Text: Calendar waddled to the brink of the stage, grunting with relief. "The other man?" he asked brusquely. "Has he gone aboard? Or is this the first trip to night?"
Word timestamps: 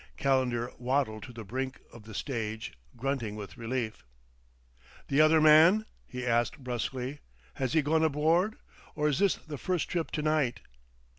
Calendar 0.17 0.71
waddled 0.79 1.21
to 1.21 1.31
the 1.31 1.43
brink 1.43 1.79
of 1.93 2.05
the 2.05 2.15
stage, 2.15 2.73
grunting 2.97 3.35
with 3.35 3.55
relief. 3.55 4.03
"The 5.09 5.21
other 5.21 5.39
man?" 5.39 5.85
he 6.07 6.25
asked 6.25 6.57
brusquely. 6.63 7.19
"Has 7.53 7.73
he 7.73 7.83
gone 7.83 8.03
aboard? 8.03 8.55
Or 8.95 9.07
is 9.09 9.19
this 9.19 9.35
the 9.35 9.59
first 9.59 9.89
trip 9.89 10.09
to 10.13 10.23
night?" 10.23 10.61